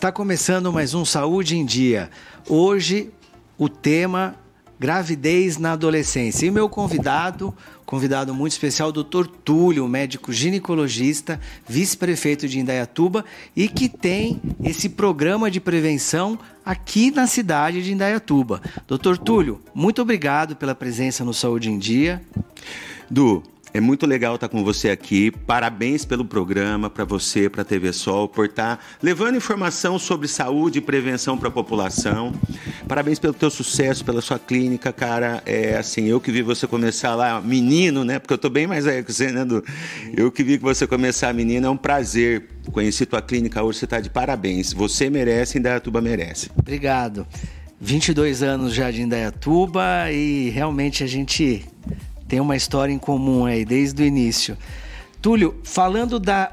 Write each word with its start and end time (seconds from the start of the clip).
Está 0.00 0.10
começando 0.10 0.72
mais 0.72 0.94
um 0.94 1.04
Saúde 1.04 1.58
em 1.58 1.62
Dia. 1.66 2.08
Hoje 2.48 3.10
o 3.58 3.68
tema 3.68 4.34
gravidez 4.78 5.58
na 5.58 5.72
adolescência. 5.72 6.46
E 6.46 6.50
meu 6.50 6.70
convidado, 6.70 7.54
convidado 7.84 8.32
muito 8.32 8.52
especial, 8.52 8.90
Dr. 8.90 9.26
Túlio, 9.44 9.86
médico 9.86 10.32
ginecologista, 10.32 11.38
vice-prefeito 11.68 12.48
de 12.48 12.58
Indaiatuba 12.58 13.26
e 13.54 13.68
que 13.68 13.90
tem 13.90 14.40
esse 14.64 14.88
programa 14.88 15.50
de 15.50 15.60
prevenção 15.60 16.38
aqui 16.64 17.10
na 17.10 17.26
cidade 17.26 17.82
de 17.82 17.92
Indaiatuba. 17.92 18.62
Dr. 18.88 19.18
Túlio, 19.18 19.60
muito 19.74 20.00
obrigado 20.00 20.56
pela 20.56 20.74
presença 20.74 21.26
no 21.26 21.34
Saúde 21.34 21.70
em 21.70 21.78
Dia. 21.78 22.22
Du, 23.10 23.42
é 23.72 23.80
muito 23.80 24.06
legal 24.06 24.34
estar 24.34 24.48
com 24.48 24.64
você 24.64 24.90
aqui. 24.90 25.30
Parabéns 25.30 26.04
pelo 26.04 26.24
programa, 26.24 26.90
para 26.90 27.04
você, 27.04 27.48
para 27.48 27.62
a 27.62 27.64
TV 27.64 27.92
Sol, 27.92 28.28
por 28.28 28.46
estar 28.46 28.84
levando 29.02 29.36
informação 29.36 29.98
sobre 29.98 30.26
saúde 30.28 30.78
e 30.78 30.80
prevenção 30.80 31.38
para 31.38 31.48
a 31.48 31.50
população. 31.50 32.32
Parabéns 32.88 33.18
pelo 33.18 33.32
teu 33.32 33.50
sucesso, 33.50 34.04
pela 34.04 34.20
sua 34.20 34.38
clínica, 34.38 34.92
cara. 34.92 35.42
É 35.46 35.76
assim, 35.76 36.06
eu 36.06 36.20
que 36.20 36.32
vi 36.32 36.42
você 36.42 36.66
começar 36.66 37.14
lá 37.14 37.40
menino, 37.40 38.04
né? 38.04 38.18
Porque 38.18 38.32
eu 38.32 38.36
estou 38.36 38.50
bem 38.50 38.66
mais 38.66 38.84
velho 38.84 39.04
que 39.04 39.12
você, 39.12 39.30
né? 39.30 39.46
Eu 40.16 40.30
que 40.32 40.42
vi 40.42 40.58
que 40.58 40.64
você 40.64 40.86
começar 40.86 41.32
menino, 41.32 41.66
é 41.66 41.70
um 41.70 41.76
prazer. 41.76 42.48
Conheci 42.72 43.06
tua 43.06 43.22
clínica 43.22 43.62
hoje, 43.62 43.78
você 43.78 43.84
está 43.84 44.00
de 44.00 44.10
parabéns. 44.10 44.72
Você 44.72 45.08
merece, 45.08 45.58
Indaiatuba 45.58 46.00
merece. 46.00 46.50
Obrigado. 46.56 47.26
22 47.80 48.42
anos 48.42 48.74
já 48.74 48.90
de 48.90 49.00
Indaiatuba 49.00 50.12
e 50.12 50.50
realmente 50.50 51.02
a 51.02 51.06
gente 51.06 51.64
tem 52.30 52.38
uma 52.38 52.54
história 52.54 52.92
em 52.92 52.98
comum 52.98 53.44
aí 53.44 53.64
desde 53.64 54.04
o 54.04 54.06
início. 54.06 54.56
Túlio, 55.20 55.60
falando 55.64 56.20
da 56.20 56.52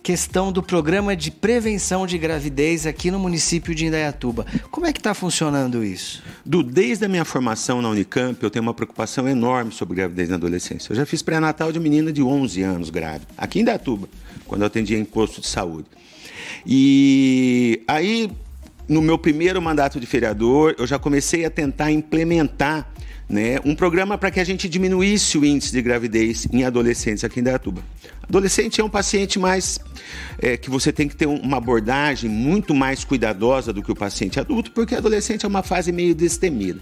questão 0.00 0.52
do 0.52 0.62
programa 0.62 1.16
de 1.16 1.32
prevenção 1.32 2.06
de 2.06 2.16
gravidez 2.16 2.86
aqui 2.86 3.10
no 3.10 3.18
município 3.18 3.74
de 3.74 3.86
Indaiatuba. 3.86 4.46
Como 4.70 4.86
é 4.86 4.92
que 4.92 5.00
está 5.00 5.14
funcionando 5.14 5.84
isso? 5.84 6.22
Do, 6.44 6.62
desde 6.62 7.06
a 7.06 7.08
minha 7.08 7.24
formação 7.24 7.82
na 7.82 7.88
Unicamp, 7.88 8.40
eu 8.40 8.48
tenho 8.48 8.62
uma 8.62 8.72
preocupação 8.72 9.26
enorme 9.26 9.72
sobre 9.72 9.96
gravidez 9.96 10.28
na 10.28 10.36
adolescência. 10.36 10.92
Eu 10.92 10.96
já 10.96 11.04
fiz 11.04 11.22
pré-natal 11.22 11.72
de 11.72 11.80
menina 11.80 12.12
de 12.12 12.22
11 12.22 12.62
anos 12.62 12.88
grávida, 12.88 13.26
aqui 13.36 13.58
em 13.58 13.62
Indaiatuba, 13.62 14.08
quando 14.46 14.60
eu 14.60 14.68
atendia 14.68 14.96
em 14.96 15.04
posto 15.04 15.40
de 15.40 15.48
saúde. 15.48 15.88
E 16.64 17.82
aí, 17.88 18.30
no 18.88 19.02
meu 19.02 19.18
primeiro 19.18 19.60
mandato 19.60 19.98
de 19.98 20.06
vereador, 20.06 20.74
eu 20.78 20.86
já 20.86 20.98
comecei 20.98 21.44
a 21.44 21.50
tentar 21.50 21.90
implementar 21.90 22.88
né, 23.28 23.58
um 23.64 23.74
programa 23.74 24.16
para 24.16 24.30
que 24.30 24.38
a 24.38 24.44
gente 24.44 24.68
diminuísse 24.68 25.36
o 25.36 25.44
índice 25.44 25.72
de 25.72 25.82
gravidez 25.82 26.46
em 26.52 26.64
adolescentes 26.64 27.24
aqui 27.24 27.40
em 27.40 27.42
Dayatuba. 27.42 27.82
Adolescente 28.22 28.80
é 28.80 28.84
um 28.84 28.88
paciente 28.88 29.38
mais 29.38 29.80
é, 30.40 30.56
que 30.56 30.70
você 30.70 30.92
tem 30.92 31.08
que 31.08 31.16
ter 31.16 31.26
uma 31.26 31.56
abordagem 31.56 32.30
muito 32.30 32.74
mais 32.74 33.04
cuidadosa 33.04 33.72
do 33.72 33.82
que 33.82 33.90
o 33.90 33.96
paciente 33.96 34.38
adulto, 34.38 34.70
porque 34.70 34.94
adolescente 34.94 35.44
é 35.44 35.48
uma 35.48 35.62
fase 35.62 35.90
meio 35.90 36.14
destemida. 36.14 36.80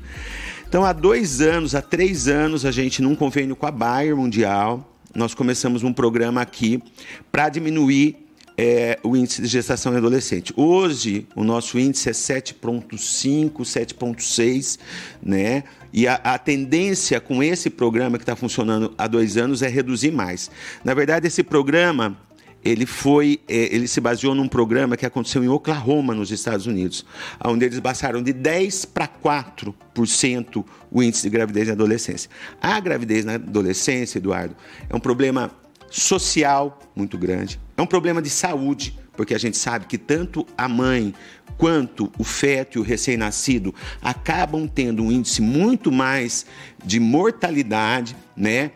Então, 0.69 0.85
há 0.85 0.93
dois 0.93 1.41
anos, 1.41 1.75
há 1.75 1.81
três 1.81 2.29
anos, 2.29 2.65
a 2.65 2.71
gente, 2.71 3.01
num 3.01 3.15
convênio 3.15 3.55
com 3.55 3.67
a 3.67 3.71
Bayer 3.71 4.17
Mundial, 4.17 4.91
nós 5.15 5.33
começamos 5.33 5.83
um 5.83 5.93
programa 5.93 6.41
aqui 6.41 6.83
para 7.31 7.49
diminuir 7.49 8.24
é 8.57 8.99
o 9.03 9.17
índice 9.17 9.43
de 9.43 9.49
gestação 9.49 9.93
em 9.95 9.97
adolescente. 9.97 10.53
Hoje, 10.57 11.27
o 11.35 11.43
nosso 11.43 11.79
índice 11.79 12.09
é 12.09 12.13
7,5, 12.13 13.53
7,6, 13.63 14.79
né? 15.23 15.65
E 15.93 16.07
a, 16.09 16.15
a, 16.15 16.39
tendência 16.39 17.21
com 17.21 17.43
esse 17.43 17.71
programa 17.71 18.19
que 18.19 18.23
está 18.23 18.35
funcionando 18.35 18.93
há 18.99 19.07
dois 19.07 19.37
anos 19.37 19.63
é 19.63 19.69
reduzir 19.69 20.11
mais. 20.11 20.51
Na 20.85 20.95
verdade, 20.95 21.27
esse 21.27 21.43
programa 21.43 22.17
ele 22.65 22.87
foi, 22.87 23.41
é, 23.47 23.75
ele 23.75 23.87
se 23.87 24.01
baseou 24.01 24.35
num 24.35 24.49
programa 24.49 24.97
que 24.97 25.05
aconteceu 25.05 25.45
em 25.45 25.49
Oklahoma, 25.49 26.15
nos 26.15 26.31
Estados 26.31 26.67
Unidos, 26.67 27.05
onde 27.45 27.67
eles 27.67 27.79
baixaram 27.79 28.23
de 28.23 28.33
10 28.33 28.87
para 28.87 29.07
4% 29.07 30.65
o 30.91 31.03
índice 31.03 31.23
de 31.25 31.31
gravidez 31.31 31.67
na 31.69 31.75
adolescência. 31.75 32.31
A 32.61 32.81
gravidez 32.81 33.25
na 33.25 33.35
adolescência, 33.35 34.19
Eduardo, 34.19 34.57
é 34.89 34.97
um 34.97 35.01
problema 35.01 35.51
social 35.95 36.81
muito 36.95 37.17
grande, 37.17 37.61
é 37.77 37.83
um 37.83 37.87
problema 37.87 38.21
de 38.21 38.29
saúde, 38.29 38.99
porque 39.17 39.33
a 39.33 39.39
gente 39.39 39.57
sabe 39.57 39.87
que 39.87 39.97
tanto 39.97 40.45
a 40.59 40.69
mãe 40.69 41.15
quanto 41.57 42.11
o 42.19 42.25
feto 42.25 42.79
e 42.79 42.81
o 42.81 42.83
recém-nascido 42.83 43.73
acabam 44.03 44.67
tendo 44.67 45.05
um 45.05 45.13
índice 45.13 45.41
muito 45.41 45.93
mais 45.93 46.47
de 46.85 46.99
mortalidade, 46.99 48.17
né? 48.37 48.73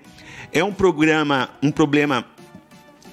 É 0.53 0.63
um 0.63 0.73
programa, 0.73 1.51
um 1.61 1.73
problema 1.73 2.25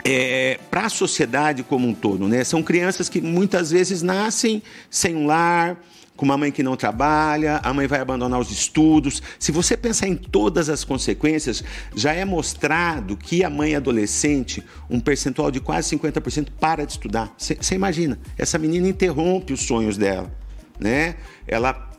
é, 0.04 0.60
para 0.70 0.86
a 0.86 0.90
sociedade 0.90 1.64
como 1.64 1.88
um 1.88 1.94
todo, 1.94 2.28
né? 2.28 2.44
São 2.44 2.62
crianças 2.62 3.10
que 3.10 3.20
muitas 3.20 3.72
vezes 3.72 4.04
nascem 4.04 4.62
sem 4.88 5.16
um 5.16 5.26
lar, 5.26 5.82
com 6.16 6.26
uma 6.26 6.38
mãe 6.38 6.52
que 6.52 6.64
não 6.64 6.76
trabalha, 6.76 7.60
a 7.64 7.74
mãe 7.74 7.88
vai 7.88 8.00
abandonar 8.00 8.40
os 8.40 8.52
estudos. 8.52 9.22
Se 9.38 9.52
você 9.52 9.76
pensar 9.76 10.08
em 10.08 10.16
todas 10.16 10.70
as 10.70 10.84
consequências, 10.84 11.64
já 11.96 12.14
é 12.14 12.24
mostrado 12.24 13.18
que 13.18 13.44
a 13.44 13.50
mãe 13.50 13.76
adolescente, 13.76 14.64
um 14.90 15.00
percentual 15.00 15.52
de 15.52 15.60
quase 15.60 15.96
50%, 15.98 16.48
para 16.60 16.86
de 16.86 16.94
estudar. 16.94 17.34
Você 17.38 17.76
imagina, 17.76 18.18
essa 18.38 18.58
menina 18.58 18.88
interrompe 18.88 19.54
os 19.54 19.64
sonhos 19.64 19.98
dela, 19.98 20.32
né? 20.80 21.16
Ela 21.48 21.95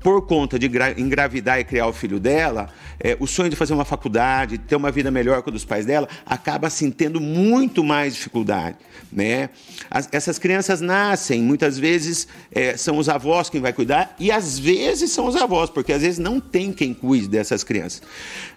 por 0.00 0.26
conta 0.26 0.58
de 0.58 0.70
engravidar 0.96 1.58
e 1.58 1.64
criar 1.64 1.86
o 1.86 1.92
filho 1.92 2.20
dela, 2.20 2.68
é, 3.00 3.16
o 3.18 3.26
sonho 3.26 3.50
de 3.50 3.56
fazer 3.56 3.74
uma 3.74 3.84
faculdade, 3.84 4.58
ter 4.58 4.76
uma 4.76 4.90
vida 4.90 5.10
melhor 5.10 5.42
com 5.42 5.50
os 5.50 5.64
pais 5.64 5.86
dela, 5.86 6.08
acaba 6.24 6.66
assim 6.66 6.90
tendo 6.90 7.20
muito 7.20 7.82
mais 7.82 8.14
dificuldade. 8.14 8.76
Né? 9.10 9.50
As, 9.90 10.08
essas 10.12 10.38
crianças 10.38 10.80
nascem, 10.80 11.42
muitas 11.42 11.78
vezes 11.78 12.28
é, 12.52 12.76
são 12.76 12.98
os 12.98 13.08
avós 13.08 13.50
quem 13.50 13.60
vai 13.60 13.72
cuidar, 13.72 14.14
e 14.18 14.30
às 14.30 14.58
vezes 14.58 15.10
são 15.10 15.26
os 15.26 15.36
avós, 15.36 15.70
porque 15.70 15.92
às 15.92 16.02
vezes 16.02 16.18
não 16.18 16.40
tem 16.40 16.72
quem 16.72 16.94
cuide 16.94 17.28
dessas 17.28 17.64
crianças. 17.64 18.02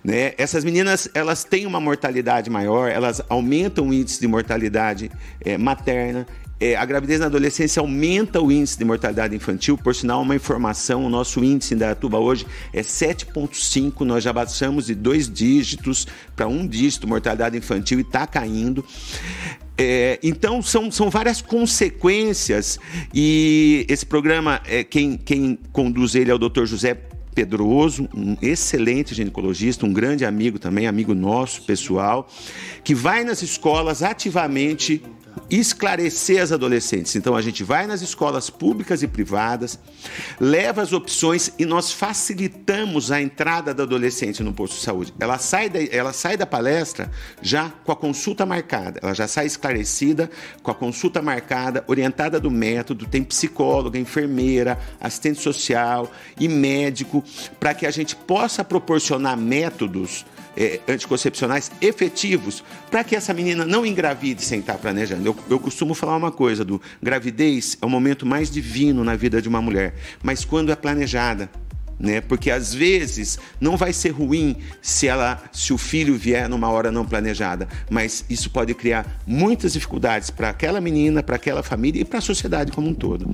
Né? 0.04 0.34
Essas 0.38 0.64
meninas 0.64 1.10
elas 1.14 1.44
têm 1.44 1.66
uma 1.66 1.80
mortalidade 1.80 2.50
maior, 2.50 2.90
elas 2.90 3.22
aumentam 3.30 3.88
o 3.88 3.94
índice 3.94 4.20
de 4.20 4.28
mortalidade 4.28 5.12
é, 5.44 5.58
materna, 5.58 6.28
é, 6.62 6.76
a 6.76 6.86
gravidez 6.86 7.20
na 7.20 7.26
adolescência 7.26 7.80
aumenta 7.80 8.40
o 8.40 8.52
índice 8.52 8.78
de 8.78 8.86
mortalidade 8.86 9.36
infantil. 9.36 9.76
Por 9.76 9.96
sinal, 9.96 10.22
uma 10.22 10.36
informação: 10.36 11.04
o 11.04 11.10
nosso 11.10 11.31
índice 11.40 11.76
da 11.76 11.96
Tuba 11.96 12.20
hoje 12.20 12.46
é 12.74 12.82
7,5. 12.82 14.02
Nós 14.02 14.24
já 14.24 14.34
baixamos 14.34 14.88
de 14.88 14.96
dois 14.96 15.30
dígitos 15.30 16.08
para 16.36 16.48
um 16.48 16.68
dígito 16.68 17.08
mortalidade 17.08 17.58
infantil 17.58 18.00
e 18.00 18.02
está 18.02 18.28
caindo. 18.28 18.84
É, 19.78 20.20
então, 20.22 20.62
são, 20.62 20.92
são 20.92 21.10
várias 21.10 21.42
consequências, 21.42 22.80
e 23.12 23.84
esse 23.90 24.06
programa, 24.06 24.62
é, 24.66 24.84
quem, 24.84 25.18
quem 25.18 25.58
conduz 25.72 26.14
ele 26.14 26.30
é 26.30 26.36
o 26.36 26.38
Dr. 26.38 26.66
José 26.66 26.94
Pedroso, 27.34 28.08
um 28.14 28.36
excelente 28.42 29.16
ginecologista, 29.16 29.86
um 29.86 29.94
grande 29.94 30.26
amigo 30.26 30.60
também, 30.60 30.86
amigo 30.86 31.16
nosso, 31.16 31.64
pessoal, 31.64 32.28
que 32.84 32.94
vai 32.94 33.24
nas 33.24 33.42
escolas 33.42 34.04
ativamente 34.04 35.02
esclarecer 35.50 36.42
as 36.42 36.52
adolescentes. 36.52 37.16
Então 37.16 37.36
a 37.36 37.42
gente 37.42 37.64
vai 37.64 37.86
nas 37.86 38.02
escolas 38.02 38.50
públicas 38.50 39.04
e 39.04 39.08
privadas, 39.08 39.78
leva 40.40 40.82
as 40.82 40.94
opções 40.94 41.52
e 41.60 41.66
nós 41.66 41.92
facilitamos 41.92 43.12
a 43.12 43.22
entrada 43.22 43.74
da 43.74 43.84
adolescente 43.84 44.42
no 44.44 44.54
posto 44.54 44.76
de 44.76 44.82
saúde. 44.82 45.14
Ela 45.20 45.38
sai 45.38 45.70
da, 45.70 45.84
ela 45.84 46.14
sai 46.14 46.38
da 46.38 46.46
palestra 46.46 47.12
já 47.42 47.70
com 47.84 47.92
a 47.92 47.96
consulta 47.96 48.46
marcada, 48.46 49.00
ela 49.04 49.14
já 49.14 49.28
sai 49.28 49.46
esclarecida 49.46 50.30
com 50.64 50.72
a 50.72 50.76
consulta 50.76 51.22
marcada, 51.22 51.84
orientada 51.88 52.40
do 52.40 52.50
método, 52.50 53.06
tem 53.06 53.24
psicóloga, 53.24 54.00
enfermeira, 54.00 54.80
assistente 55.00 55.42
social 55.42 56.12
e 56.40 56.48
médico 56.48 57.24
para 57.60 57.74
que 57.74 57.86
a 57.86 57.92
gente 57.92 58.16
possa 58.16 58.64
proporcionar 58.64 59.38
métodos 59.38 60.26
é, 60.56 60.80
anticoncepcionais 60.88 61.72
efetivos 61.82 62.64
para 62.90 63.04
que 63.04 63.16
essa 63.16 63.34
menina 63.34 63.66
não 63.66 63.86
engravide 63.86 64.44
sem 64.44 64.60
estar 64.60 64.78
planejando. 64.78 65.26
Eu, 65.26 65.36
eu 65.50 65.60
costumo 65.60 65.94
falar 65.94 66.16
uma 66.18 66.32
coisa 66.32 66.64
do 66.64 66.82
gravidez 67.02 67.78
é 67.82 67.86
o 67.86 67.90
momento 67.90 68.26
mais 68.26 68.50
divino 68.50 69.04
na 69.04 69.16
vida 69.16 69.42
de 69.42 69.48
uma 69.48 69.62
mulher, 69.62 69.96
mas 70.22 70.46
quando 70.46 70.72
é 70.72 70.76
planejada, 70.76 71.50
né? 72.02 72.20
Porque 72.20 72.50
às 72.50 72.74
vezes 72.74 73.38
não 73.60 73.78
vai 73.78 73.94
ser 73.94 74.10
ruim 74.10 74.58
se 74.82 75.08
ela, 75.08 75.42
se 75.52 75.72
o 75.72 75.78
filho 75.78 76.16
vier 76.16 76.50
numa 76.50 76.68
hora 76.70 76.92
não 76.92 77.06
planejada, 77.06 77.68
mas 77.90 78.26
isso 78.30 78.50
pode 78.50 78.74
criar 78.74 79.22
muitas 79.26 79.74
dificuldades 79.74 80.32
para 80.32 80.50
aquela 80.50 80.82
menina, 80.82 81.22
para 81.22 81.36
aquela 81.36 81.62
família 81.62 82.02
e 82.02 82.06
para 82.06 82.18
a 82.18 82.22
sociedade 82.22 82.72
como 82.72 82.90
um 82.90 82.94
todo. 82.94 83.30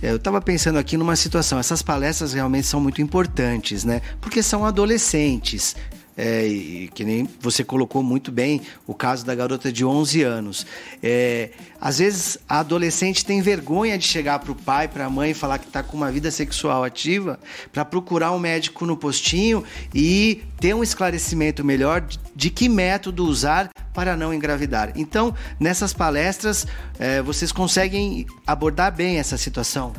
eu 0.00 0.16
estava 0.16 0.40
pensando 0.40 0.78
aqui 0.78 0.96
numa 0.96 1.16
situação. 1.16 1.58
Essas 1.58 1.82
palestras 1.82 2.32
realmente 2.32 2.66
são 2.66 2.80
muito 2.80 3.02
importantes, 3.02 3.84
né? 3.84 4.00
Porque 4.20 4.42
são 4.42 4.64
adolescentes. 4.64 5.74
É, 6.16 6.46
e, 6.46 6.88
que 6.94 7.04
nem 7.04 7.26
você 7.40 7.64
colocou 7.64 8.02
muito 8.02 8.30
bem 8.30 8.60
o 8.86 8.94
caso 8.94 9.24
da 9.24 9.34
garota 9.34 9.72
de 9.72 9.84
11 9.84 10.22
anos. 10.22 10.66
É, 11.02 11.50
às 11.80 11.98
vezes 11.98 12.38
a 12.48 12.60
adolescente 12.60 13.24
tem 13.24 13.40
vergonha 13.40 13.96
de 13.96 14.06
chegar 14.06 14.38
para 14.38 14.52
o 14.52 14.54
pai, 14.54 14.88
para 14.88 15.06
a 15.06 15.10
mãe 15.10 15.30
e 15.30 15.34
falar 15.34 15.58
que 15.58 15.66
está 15.66 15.82
com 15.82 15.96
uma 15.96 16.12
vida 16.12 16.30
sexual 16.30 16.84
ativa, 16.84 17.40
para 17.72 17.84
procurar 17.84 18.32
um 18.32 18.38
médico 18.38 18.84
no 18.84 18.96
postinho 18.96 19.64
e 19.94 20.42
ter 20.60 20.74
um 20.74 20.82
esclarecimento 20.82 21.64
melhor 21.64 22.02
de, 22.02 22.18
de 22.36 22.50
que 22.50 22.68
método 22.68 23.24
usar 23.24 23.70
para 23.94 24.16
não 24.16 24.32
engravidar. 24.32 24.92
Então, 24.94 25.34
nessas 25.58 25.92
palestras, 25.92 26.66
é, 26.98 27.22
vocês 27.22 27.52
conseguem 27.52 28.26
abordar 28.46 28.94
bem 28.94 29.18
essa 29.18 29.36
situação? 29.36 29.92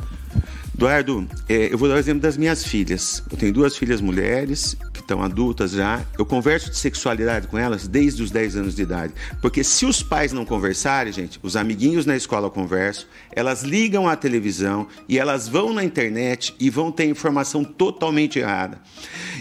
Eduardo, 0.74 1.24
é, 1.48 1.72
eu 1.72 1.78
vou 1.78 1.88
dar 1.88 1.94
o 1.94 1.98
exemplo 1.98 2.20
das 2.20 2.36
minhas 2.36 2.64
filhas. 2.64 3.22
Eu 3.30 3.36
tenho 3.36 3.52
duas 3.52 3.76
filhas 3.76 4.00
mulheres 4.00 4.76
que 4.92 5.00
estão 5.00 5.22
adultas 5.22 5.70
já. 5.70 6.04
Eu 6.18 6.26
converso 6.26 6.68
de 6.68 6.76
sexualidade 6.76 7.46
com 7.46 7.56
elas 7.56 7.86
desde 7.86 8.24
os 8.24 8.30
10 8.32 8.56
anos 8.56 8.74
de 8.74 8.82
idade. 8.82 9.14
Porque 9.40 9.62
se 9.62 9.86
os 9.86 10.02
pais 10.02 10.32
não 10.32 10.44
conversarem, 10.44 11.12
gente, 11.12 11.38
os 11.44 11.54
amiguinhos 11.54 12.04
na 12.04 12.16
escola 12.16 12.50
conversam, 12.50 13.06
elas 13.30 13.62
ligam 13.62 14.08
à 14.08 14.16
televisão 14.16 14.88
e 15.08 15.16
elas 15.16 15.46
vão 15.46 15.72
na 15.72 15.84
internet 15.84 16.52
e 16.58 16.68
vão 16.68 16.90
ter 16.90 17.04
informação 17.04 17.62
totalmente 17.62 18.40
errada. 18.40 18.80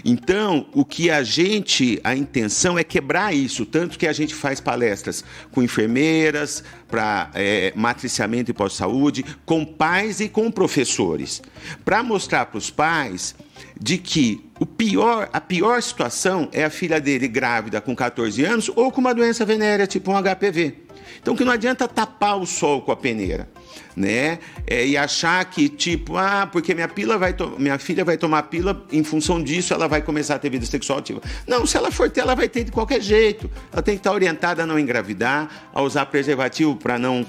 Então, 0.05 0.65
o 0.73 0.83
que 0.83 1.09
a 1.09 1.23
gente, 1.23 1.99
a 2.03 2.15
intenção 2.15 2.77
é 2.77 2.83
quebrar 2.83 3.33
isso, 3.33 3.65
tanto 3.65 3.97
que 3.97 4.05
a 4.05 4.11
gente 4.11 4.35
faz 4.35 4.59
palestras 4.59 5.23
com 5.51 5.63
enfermeiras, 5.63 6.63
para 6.89 7.31
é, 7.33 7.71
matriciamento 7.75 8.51
e 8.51 8.53
pós-saúde, 8.53 9.23
com 9.45 9.65
pais 9.65 10.19
e 10.19 10.27
com 10.27 10.51
professores, 10.51 11.41
para 11.85 12.03
mostrar 12.03 12.47
para 12.47 12.57
os 12.57 12.69
pais 12.69 13.33
de 13.79 13.97
que 13.97 14.43
o 14.59 14.65
pior, 14.65 15.29
a 15.31 15.41
pior 15.41 15.81
situação 15.81 16.49
é 16.51 16.63
a 16.63 16.69
filha 16.69 16.99
dele 16.99 17.27
grávida 17.27 17.81
com 17.81 17.95
14 17.95 18.43
anos 18.43 18.69
ou 18.75 18.91
com 18.91 19.01
uma 19.01 19.13
doença 19.13 19.45
venérea 19.45 19.87
tipo 19.87 20.11
um 20.11 20.21
HPV. 20.21 20.75
Então 21.21 21.35
que 21.35 21.45
não 21.45 21.53
adianta 21.53 21.87
tapar 21.87 22.37
o 22.37 22.45
sol 22.45 22.81
com 22.81 22.91
a 22.91 22.95
peneira, 22.95 23.49
né? 23.95 24.39
É, 24.65 24.85
e 24.85 24.97
achar 24.97 25.43
que 25.45 25.69
tipo, 25.69 26.17
ah, 26.17 26.47
porque 26.51 26.73
minha 26.73 26.87
pila 26.87 27.17
vai 27.17 27.35
minha 27.57 27.77
filha 27.77 28.03
vai 28.03 28.17
tomar 28.17 28.43
pila 28.43 28.85
em 28.91 29.03
função 29.03 29.41
disso, 29.41 29.73
ela 29.73 29.87
vai 29.87 30.01
começar 30.01 30.35
a 30.35 30.39
ter 30.39 30.49
vida 30.49 30.65
sexual 30.65 30.99
ativa. 30.99 31.21
Não, 31.47 31.65
se 31.65 31.77
ela 31.77 31.91
for 31.91 32.09
ter, 32.09 32.21
ela 32.21 32.35
vai 32.35 32.49
ter 32.49 32.63
de 32.63 32.71
qualquer 32.71 33.01
jeito. 33.01 33.49
Ela 33.71 33.81
tem 33.81 33.95
que 33.95 33.99
estar 33.99 34.11
orientada 34.11 34.63
a 34.63 34.65
não 34.65 34.79
engravidar, 34.79 35.69
a 35.73 35.81
usar 35.81 36.05
preservativo 36.07 36.75
para 36.75 36.97
não 36.97 37.25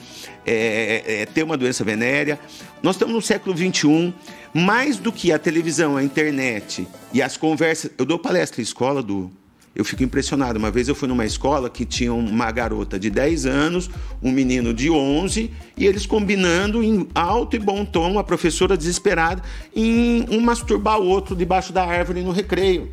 é, 0.46 1.02
é, 1.06 1.22
é, 1.22 1.26
ter 1.26 1.42
uma 1.42 1.56
doença 1.56 1.84
venérea. 1.84 2.38
Nós 2.82 2.96
estamos 2.96 3.14
no 3.14 3.22
século 3.22 3.54
21, 3.54 4.12
mais 4.52 4.98
do 4.98 5.10
que 5.10 5.32
a 5.32 5.38
televisão, 5.38 5.96
a 5.96 6.02
internet 6.02 6.86
e 7.12 7.22
as 7.22 7.36
conversas. 7.36 7.90
Eu 7.96 8.04
dou 8.04 8.18
palestra 8.18 8.60
em 8.60 8.64
escola 8.64 9.02
do 9.02 9.30
eu 9.74 9.84
fico 9.84 10.02
impressionado. 10.02 10.58
Uma 10.58 10.70
vez 10.70 10.88
eu 10.88 10.94
fui 10.94 11.08
numa 11.08 11.24
escola 11.24 11.68
que 11.68 11.84
tinha 11.84 12.12
uma 12.12 12.50
garota 12.50 12.98
de 12.98 13.10
10 13.10 13.46
anos, 13.46 13.90
um 14.22 14.30
menino 14.30 14.72
de 14.72 14.90
11, 14.90 15.50
e 15.76 15.86
eles 15.86 16.06
combinando 16.06 16.82
em 16.82 17.08
alto 17.14 17.56
e 17.56 17.58
bom 17.58 17.84
tom, 17.84 18.18
a 18.18 18.24
professora 18.24 18.76
desesperada, 18.76 19.42
em 19.74 20.26
um 20.30 20.40
masturbar 20.40 21.00
o 21.00 21.06
outro 21.06 21.34
debaixo 21.34 21.72
da 21.72 21.84
árvore 21.84 22.22
no 22.22 22.30
recreio. 22.30 22.90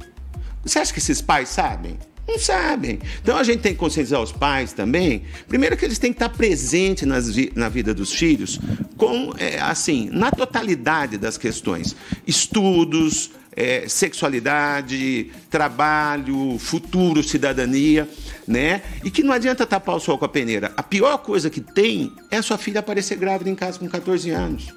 Você 0.63 0.79
acha 0.79 0.91
que 0.93 0.99
esses 0.99 1.21
pais 1.21 1.49
sabem? 1.49 1.97
Não 2.27 2.37
sabem. 2.37 2.99
Então 3.21 3.37
a 3.37 3.43
gente 3.43 3.59
tem 3.59 3.73
que 3.73 3.79
conscientizar 3.79 4.21
os 4.21 4.31
pais 4.31 4.73
também. 4.73 5.23
Primeiro 5.47 5.75
que 5.75 5.83
eles 5.83 5.99
têm 5.99 6.13
que 6.13 6.15
estar 6.15 6.29
presentes 6.29 7.07
nas, 7.07 7.27
na 7.55 7.67
vida 7.67 7.93
dos 7.93 8.13
filhos, 8.13 8.59
com 8.95 9.33
é, 9.37 9.59
assim, 9.59 10.09
na 10.11 10.31
totalidade 10.31 11.17
das 11.17 11.37
questões. 11.37 11.95
Estudos, 12.25 13.31
é, 13.55 13.87
sexualidade, 13.87 15.31
trabalho, 15.49 16.57
futuro, 16.57 17.23
cidadania, 17.23 18.07
né? 18.47 18.81
E 19.03 19.11
que 19.11 19.23
não 19.23 19.33
adianta 19.33 19.65
tapar 19.65 19.95
o 19.95 19.99
sol 19.99 20.17
com 20.17 20.25
a 20.25 20.29
peneira. 20.29 20.71
A 20.77 20.83
pior 20.83 21.17
coisa 21.17 21.49
que 21.49 21.61
tem 21.61 22.13
é 22.29 22.37
a 22.37 22.41
sua 22.41 22.57
filha 22.57 22.79
aparecer 22.79 23.17
grávida 23.17 23.49
em 23.49 23.55
casa 23.55 23.79
com 23.79 23.87
14 23.87 24.29
anos. 24.29 24.73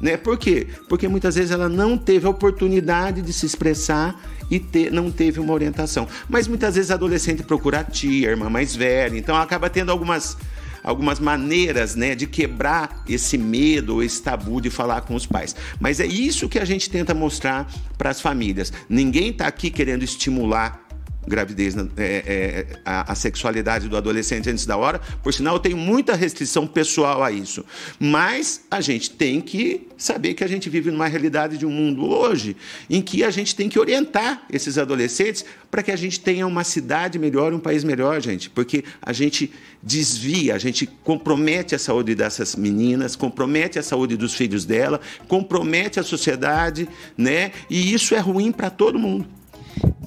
Né? 0.00 0.16
Por 0.16 0.36
quê? 0.36 0.66
Porque 0.88 1.06
muitas 1.08 1.34
vezes 1.34 1.50
ela 1.50 1.68
não 1.68 1.96
teve 1.96 2.26
a 2.26 2.30
oportunidade 2.30 3.22
de 3.22 3.32
se 3.32 3.46
expressar 3.46 4.20
e 4.50 4.58
ter, 4.58 4.92
não 4.92 5.10
teve 5.10 5.40
uma 5.40 5.52
orientação. 5.52 6.06
Mas 6.28 6.48
muitas 6.48 6.74
vezes 6.74 6.90
a 6.90 6.94
adolescente 6.94 7.42
procura 7.42 7.80
a 7.80 7.84
tia, 7.84 8.28
a 8.28 8.30
irmã 8.32 8.50
mais 8.50 8.74
velha, 8.74 9.16
então 9.16 9.34
ela 9.34 9.44
acaba 9.44 9.70
tendo 9.70 9.90
algumas 9.90 10.36
algumas 10.84 11.18
maneiras 11.18 11.96
né, 11.96 12.14
de 12.14 12.26
quebrar 12.26 13.02
esse 13.08 13.38
medo, 13.38 14.02
esse 14.02 14.22
tabu 14.22 14.60
de 14.60 14.68
falar 14.68 15.00
com 15.00 15.14
os 15.14 15.26
pais. 15.26 15.56
Mas 15.80 15.98
é 15.98 16.06
isso 16.06 16.48
que 16.48 16.58
a 16.58 16.64
gente 16.64 16.90
tenta 16.90 17.14
mostrar 17.14 17.66
para 17.96 18.10
as 18.10 18.20
famílias. 18.20 18.72
Ninguém 18.88 19.30
está 19.30 19.46
aqui 19.46 19.70
querendo 19.70 20.04
estimular 20.04 20.83
gravidez, 21.26 21.76
é, 21.76 21.82
é, 21.96 22.66
a, 22.84 23.12
a, 23.12 23.14
sexualidade 23.14 23.88
do 23.88 23.96
adolescente 23.96 24.48
antes 24.50 24.66
da 24.66 24.76
hora. 24.76 25.00
Por 25.22 25.32
sinal, 25.32 25.54
eu 25.54 25.60
tenho 25.60 25.76
muita 25.76 26.14
restrição 26.14 26.66
pessoal 26.66 27.22
a 27.22 27.30
isso. 27.30 27.64
Mas 27.98 28.62
a 28.70 28.80
gente 28.80 29.10
tem 29.10 29.40
que 29.40 29.88
saber 29.96 30.34
que 30.34 30.44
a 30.44 30.46
gente 30.46 30.68
vive 30.68 30.90
numa 30.90 31.06
realidade 31.06 31.56
de 31.56 31.64
um 31.64 31.70
mundo 31.70 32.08
hoje 32.08 32.56
em 32.88 33.00
que 33.00 33.24
a 33.24 33.30
gente 33.30 33.54
tem 33.54 33.68
que 33.68 33.78
orientar 33.78 34.42
esses 34.50 34.76
adolescentes 34.78 35.44
para 35.70 35.82
que 35.82 35.90
a 35.90 35.96
gente 35.96 36.20
tenha 36.20 36.46
uma 36.46 36.64
cidade 36.64 37.18
melhor, 37.18 37.52
um 37.52 37.58
país 37.58 37.84
melhor, 37.84 38.20
gente. 38.20 38.50
Porque 38.50 38.84
a 39.00 39.12
gente 39.12 39.50
desvia, 39.82 40.54
a 40.54 40.58
gente 40.58 40.86
compromete 40.86 41.74
a 41.74 41.78
saúde 41.78 42.14
dessas 42.14 42.56
meninas, 42.56 43.16
compromete 43.16 43.78
a 43.78 43.82
saúde 43.82 44.16
dos 44.16 44.34
filhos 44.34 44.64
dela, 44.64 45.00
compromete 45.28 46.00
a 46.00 46.02
sociedade, 46.02 46.88
né? 47.16 47.52
E 47.68 47.92
isso 47.92 48.14
é 48.14 48.18
ruim 48.18 48.52
para 48.52 48.70
todo 48.70 48.98
mundo. 48.98 49.26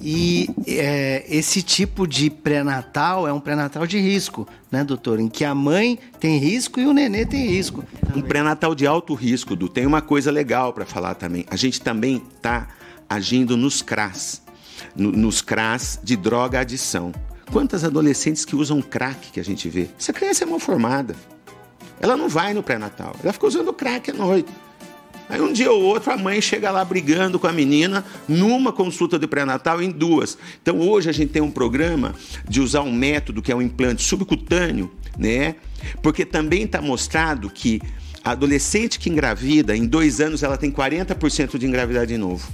E 0.00 0.48
é, 0.66 1.24
esse 1.28 1.62
tipo 1.62 2.06
de 2.06 2.30
pré-natal 2.30 3.26
é 3.26 3.32
um 3.32 3.40
pré-natal 3.40 3.86
de 3.86 3.98
risco, 3.98 4.46
né, 4.70 4.84
doutor? 4.84 5.18
Em 5.18 5.28
que 5.28 5.44
a 5.44 5.54
mãe 5.54 5.98
tem 6.20 6.38
risco 6.38 6.80
e 6.80 6.86
o 6.86 6.92
nenê 6.92 7.26
tem 7.26 7.46
risco. 7.46 7.84
Também. 8.00 8.22
Um 8.22 8.26
pré-natal 8.26 8.74
de 8.74 8.86
alto 8.86 9.14
risco, 9.14 9.56
Du. 9.56 9.68
Tem 9.68 9.86
uma 9.86 10.00
coisa 10.00 10.30
legal 10.30 10.72
para 10.72 10.86
falar 10.86 11.14
também. 11.14 11.44
A 11.50 11.56
gente 11.56 11.80
também 11.80 12.22
está 12.36 12.68
agindo 13.08 13.56
nos 13.56 13.82
CRAS, 13.82 14.42
no, 14.94 15.10
nos 15.10 15.40
CRAS 15.42 15.98
de 16.02 16.16
droga 16.16 16.60
adição. 16.60 17.12
Quantas 17.50 17.82
adolescentes 17.82 18.44
que 18.44 18.54
usam 18.54 18.82
crack 18.82 19.32
que 19.32 19.40
a 19.40 19.44
gente 19.44 19.68
vê? 19.68 19.88
Essa 19.98 20.12
criança 20.12 20.44
é 20.44 20.46
mal 20.46 20.60
formada. 20.60 21.16
Ela 22.00 22.16
não 22.16 22.28
vai 22.28 22.54
no 22.54 22.62
pré-natal. 22.62 23.16
Ela 23.22 23.32
fica 23.32 23.46
usando 23.46 23.72
crack 23.72 24.10
à 24.10 24.14
noite. 24.14 24.48
Aí 25.28 25.40
um 25.40 25.52
dia 25.52 25.70
ou 25.70 25.82
outro 25.82 26.10
a 26.10 26.16
mãe 26.16 26.40
chega 26.40 26.70
lá 26.70 26.82
brigando 26.84 27.38
com 27.38 27.46
a 27.46 27.52
menina 27.52 28.04
numa 28.26 28.72
consulta 28.72 29.18
de 29.18 29.26
pré-natal 29.26 29.82
em 29.82 29.90
duas. 29.90 30.38
Então 30.62 30.80
hoje 30.80 31.10
a 31.10 31.12
gente 31.12 31.30
tem 31.30 31.42
um 31.42 31.50
programa 31.50 32.14
de 32.48 32.60
usar 32.60 32.80
um 32.82 32.92
método 32.92 33.42
que 33.42 33.52
é 33.52 33.56
um 33.56 33.60
implante 33.60 34.02
subcutâneo, 34.02 34.90
né? 35.18 35.56
Porque 36.02 36.24
também 36.24 36.62
está 36.62 36.80
mostrado 36.80 37.50
que 37.50 37.80
a 38.24 38.32
adolescente 38.32 38.98
que 38.98 39.10
engravida, 39.10 39.76
em 39.76 39.86
dois 39.86 40.20
anos 40.20 40.42
ela 40.42 40.56
tem 40.56 40.70
40% 40.70 41.58
de 41.58 41.66
engravidade 41.66 42.12
de 42.12 42.18
novo. 42.18 42.50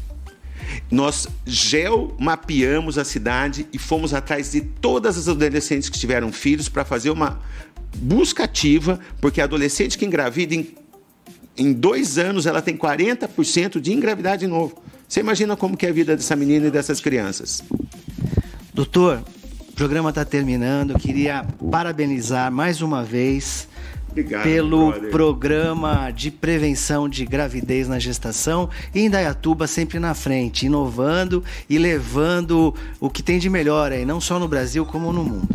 Nós 0.91 1.29
geomapeamos 1.47 2.99
a 2.99 3.05
cidade 3.05 3.67
e 3.73 3.79
fomos 3.79 4.13
atrás 4.13 4.53
de 4.53 4.61
todas 4.61 5.17
as 5.17 5.29
adolescentes 5.29 5.89
que 5.89 5.99
tiveram 5.99 6.33
filhos 6.33 6.69
para 6.69 6.85
fazer 6.85 7.11
uma 7.11 7.41
busca 7.97 8.45
ativa, 8.45 8.99
porque 9.21 9.41
a 9.41 9.45
adolescente 9.45 9.97
que 9.97 10.05
engravida 10.05 10.55
em 10.55 10.75
em 11.57 11.73
dois 11.73 12.19
anos 12.19 12.47
ela 12.47 12.61
tem 12.61 12.77
40% 12.77 13.81
de 13.81 13.93
engravidade 13.93 14.41
de 14.41 14.47
novo. 14.47 14.83
Você 15.09 15.21
imagina 15.21 15.57
como 15.57 15.77
que 15.77 15.87
é 15.87 15.91
a 15.91 15.93
vida 15.93 16.17
dessa 16.17 16.35
menina 16.35 16.67
e 16.67 16.71
dessas 16.71 17.01
crianças. 17.01 17.63
Doutor, 18.73 19.23
o 19.69 19.73
programa 19.73 20.09
está 20.09 20.25
terminando. 20.25 20.93
Eu 20.93 20.99
queria 20.99 21.47
parabenizar 21.71 22.51
mais 22.51 22.83
uma 22.83 23.05
vez 23.05 23.69
Obrigado, 24.09 24.43
pelo 24.43 24.91
brother. 24.91 25.11
programa 25.11 26.11
de 26.11 26.31
prevenção 26.31 27.09
de 27.09 27.25
gravidez 27.25 27.87
na 27.87 27.99
gestação 27.99 28.69
e 28.95 29.01
em 29.01 29.11
Dayatuba 29.11 29.67
sempre 29.67 29.99
na 29.99 30.15
frente, 30.15 30.67
inovando 30.67 31.45
e 31.69 31.79
levando 31.79 32.75
o 32.99 33.11
que 33.11 33.23
tem 33.23 33.39
de 33.39 33.51
melhor 33.51 33.93
aí, 33.93 34.05
não 34.05 34.21
só 34.21 34.39
no 34.39 34.49
Brasil 34.49 34.85
como 34.85 35.13
no 35.13 35.25
mundo. 35.25 35.49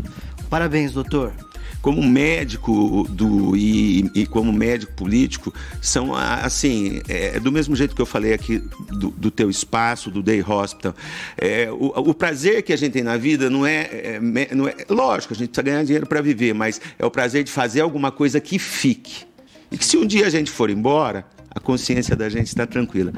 Parabéns, 0.50 0.94
doutor 0.94 1.34
como 1.82 2.04
médico 2.04 3.08
do, 3.10 3.56
e, 3.56 4.10
e 4.14 4.26
como 4.26 4.52
médico 4.52 4.92
político, 4.94 5.54
são 5.82 6.14
assim, 6.16 7.02
é, 7.08 7.40
do 7.40 7.52
mesmo 7.52 7.76
jeito 7.76 7.96
que 7.96 8.02
eu 8.02 8.06
falei 8.06 8.34
aqui 8.34 8.60
do, 8.90 9.10
do 9.12 9.32
teu 9.32 9.50
espaço, 9.50 10.12
do 10.12 10.22
Day 10.22 10.44
Hospital. 10.44 10.94
É, 11.38 11.72
o, 11.72 11.88
o, 12.10 12.14
prazer 12.14 12.64
que 12.64 12.74
a 12.74 12.78
gente 12.78 12.94
tem 12.94 13.04
na 13.04 13.18
vida 13.18 13.50
não 13.50 13.66
é, 13.66 13.90
é, 13.92 14.20
não 14.54 14.68
é. 14.68 14.76
Lógico, 14.90 15.34
a 15.34 15.38
gente 15.38 15.50
precisa 15.50 15.64
ganhar 15.64 15.84
dinheiro 15.84 16.06
para 16.06 16.22
viver, 16.22 16.54
mas 16.54 16.82
é 16.98 17.06
o 17.06 17.12
prazer 17.12 17.44
de 17.44 17.52
fazer 17.52 17.82
alguma 17.82 18.12
coisa 18.12 18.40
que 18.40 18.60
fique. 18.60 19.26
E 19.72 19.78
que 19.78 19.86
se 19.86 19.98
um 19.98 20.06
dia 20.06 20.28
a 20.28 20.30
gente 20.30 20.52
for 20.52 20.70
embora, 20.70 21.26
a 21.50 21.60
consciência 21.60 22.16
da 22.16 22.28
gente 22.28 22.48
está 22.48 22.66
tranquila. 22.66 23.14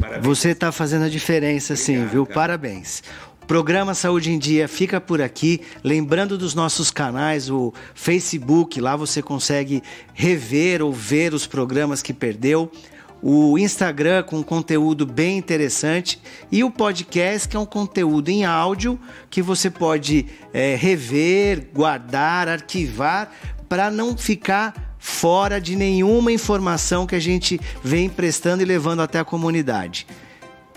Parabéns. 0.00 0.26
Você 0.26 0.50
está 0.50 0.70
fazendo 0.70 1.04
a 1.04 1.08
diferença, 1.08 1.74
sim, 1.74 2.06
viu? 2.06 2.24
Cara. 2.24 2.34
Parabéns. 2.34 3.02
Programa 3.46 3.94
Saúde 3.94 4.32
em 4.32 4.38
Dia 4.38 4.66
fica 4.66 5.00
por 5.00 5.22
aqui. 5.22 5.60
Lembrando 5.84 6.36
dos 6.36 6.52
nossos 6.52 6.90
canais, 6.90 7.48
o 7.48 7.72
Facebook, 7.94 8.80
lá 8.80 8.96
você 8.96 9.22
consegue 9.22 9.82
rever 10.12 10.82
ou 10.82 10.92
ver 10.92 11.32
os 11.32 11.46
programas 11.46 12.02
que 12.02 12.12
perdeu. 12.12 12.70
o 13.22 13.56
Instagram 13.56 14.24
com 14.24 14.42
conteúdo 14.42 15.06
bem 15.06 15.38
interessante 15.38 16.20
e 16.50 16.62
o 16.62 16.70
podcast 16.70 17.48
que 17.48 17.56
é 17.56 17.60
um 17.60 17.64
conteúdo 17.64 18.28
em 18.28 18.44
áudio 18.44 19.00
que 19.30 19.40
você 19.40 19.70
pode 19.70 20.26
é, 20.52 20.74
rever, 20.74 21.68
guardar, 21.72 22.48
arquivar 22.48 23.32
para 23.68 23.90
não 23.90 24.16
ficar 24.16 24.96
fora 24.98 25.60
de 25.60 25.76
nenhuma 25.76 26.32
informação 26.32 27.06
que 27.06 27.14
a 27.14 27.20
gente 27.20 27.60
vem 27.82 28.08
prestando 28.08 28.62
e 28.62 28.66
levando 28.66 29.02
até 29.02 29.20
a 29.20 29.24
comunidade. 29.24 30.06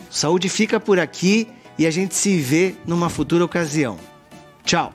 Saúde 0.09 0.49
fica 0.49 0.79
por 0.79 0.99
aqui 0.99 1.47
e 1.79 1.87
a 1.87 1.91
gente 1.91 2.13
se 2.13 2.37
vê 2.37 2.75
numa 2.85 3.09
futura 3.09 3.45
ocasião. 3.45 3.97
Tchau! 4.65 4.93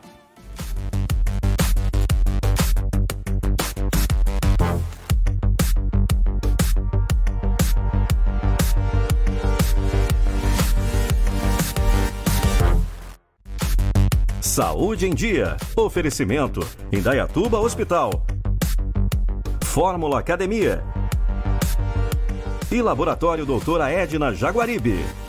Saúde 14.43 15.07
em 15.07 15.15
Dia. 15.15 15.57
Oferecimento: 15.75 16.61
Indaiatuba 16.93 17.59
Hospital. 17.59 18.25
Fórmula 19.65 20.21
Academia. 20.21 20.85
E 22.71 22.83
Laboratório 22.83 23.47
Doutora 23.47 23.91
Edna 23.91 24.35
Jaguaribe. 24.35 25.24